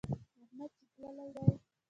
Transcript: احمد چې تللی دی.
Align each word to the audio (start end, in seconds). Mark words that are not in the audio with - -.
احمد 0.43 0.71
چې 0.77 0.83
تللی 0.93 1.27
دی. 1.35 1.47